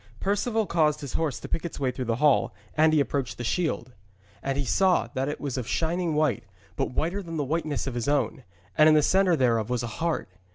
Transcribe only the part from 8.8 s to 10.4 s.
in the centre thereof was a heart.